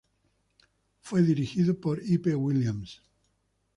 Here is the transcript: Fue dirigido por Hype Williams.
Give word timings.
Fue 1.01 1.21
dirigido 1.21 1.79
por 1.79 2.01
Hype 2.01 2.33
Williams. 2.33 3.03